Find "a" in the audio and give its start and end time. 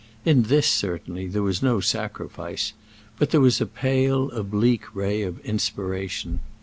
3.61-3.67